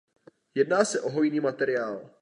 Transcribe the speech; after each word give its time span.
Jedná 0.55 0.85
se 0.85 1.01
o 1.01 1.09
hojný 1.09 1.39
minerál. 1.39 2.09